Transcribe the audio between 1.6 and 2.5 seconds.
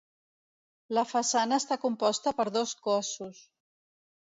està composta per